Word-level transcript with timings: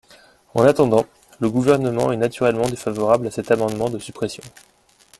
En 0.55 0.63
attendant, 0.63 1.05
le 1.41 1.47
Gouvernement 1.51 2.11
est 2.11 2.17
naturellement 2.17 2.67
défavorable 2.67 3.27
à 3.27 3.29
cet 3.29 3.51
amendement 3.51 3.91
de 3.91 3.99
suppression. 3.99 4.41